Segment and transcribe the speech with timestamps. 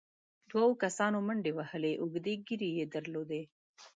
[0.49, 3.41] دوو کسانو منډې وهلې، اوږدې ږېرې يې درلودې،